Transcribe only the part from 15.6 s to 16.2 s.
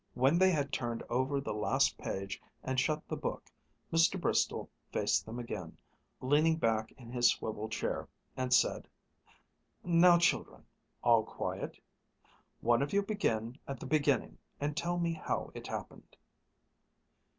happened."